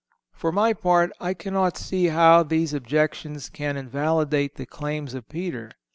[0.33, 5.69] For my part I cannot see how these objections can invalidate the claims of Peter.